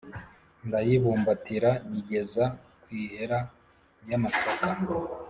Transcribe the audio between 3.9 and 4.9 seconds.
ry'amasaka.